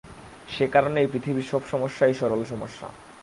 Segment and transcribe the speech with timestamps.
[0.49, 2.87] সে- কারণেই পৃথিবীর সব সমস্যাই সরল সমস্যা।